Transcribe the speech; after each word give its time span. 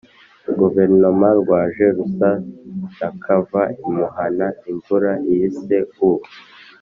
guverinoma 0.59 1.27
rwaje 1.39 1.85
rusa 1.95 2.29
n'akava 2.97 3.61
imuhana 3.87 4.47
imvura 4.69 5.11
ihise. 5.31 5.77
u 6.09 6.11